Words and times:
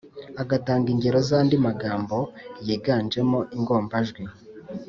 agatanga 0.41 0.87
ingero 0.93 1.19
z’andi 1.27 1.55
magambo 1.67 2.17
yiganjemo 2.65 3.39
ingombajwi 3.55 4.21
n 4.25 4.29